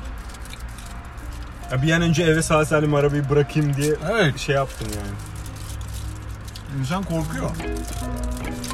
Ya 1.72 1.82
bir 1.82 1.92
an 1.92 2.02
önce 2.02 2.22
eve 2.22 2.42
sağ 2.42 2.64
salim 2.64 2.94
arabayı 2.94 3.30
bırakayım 3.30 3.76
diye 3.76 3.94
Evet. 4.12 4.38
şey 4.38 4.54
yaptım 4.54 4.88
yani. 4.96 5.12
İnsan 6.80 7.02
korkuyor. 7.02 7.50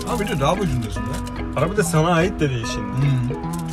Abi 0.08 0.24
bir 0.24 0.28
de 0.28 0.40
dağ 0.40 0.60
başındasın 0.60 1.02
da. 1.02 1.60
Araba 1.60 1.76
da 1.76 1.82
sana 1.84 2.10
ait 2.10 2.40
de 2.40 2.50
değil 2.50 2.66
şimdi. 2.74 2.96
Hmm. 2.96 3.67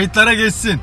Kayıtlara 0.00 0.34
geçsin. 0.34 0.80